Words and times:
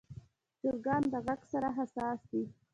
چرګان 0.59 1.03
د 1.13 1.15
غږ 1.25 1.41
سره 1.51 1.69
حساس 1.77 2.19
دي. 2.31 2.43